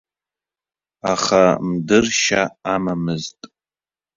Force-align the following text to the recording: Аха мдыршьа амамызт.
Аха 1.13 1.43
мдыршьа 1.69 2.43
амамызт. 2.73 3.39